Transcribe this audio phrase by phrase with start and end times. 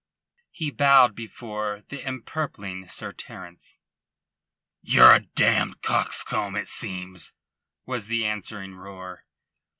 [0.49, 3.81] He bowed before the empurpling Sir Terence.
[4.81, 7.33] "Ye're a damned coxcomb, it seems,"
[7.85, 9.25] was the answering roar.